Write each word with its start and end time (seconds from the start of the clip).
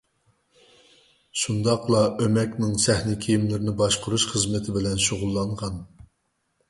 شۇنداقلا 1.41 2.01
ئۆمەكنىڭ 2.25 2.73
سەھنە 2.87 3.13
كىيىملىرىنى 3.27 3.77
باشقۇرۇش 3.85 4.27
خىزمىتى 4.33 4.75
بىلەن 4.79 5.01
شۇغۇللانغان. 5.09 5.79